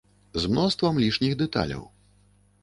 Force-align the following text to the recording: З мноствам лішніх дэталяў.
З 0.45 0.49
мноствам 0.53 0.97
лішніх 1.03 1.37
дэталяў. 1.43 1.85